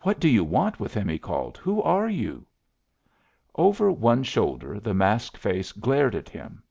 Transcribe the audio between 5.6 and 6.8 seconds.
glared at him.